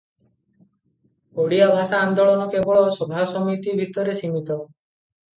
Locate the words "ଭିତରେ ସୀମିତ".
3.81-4.57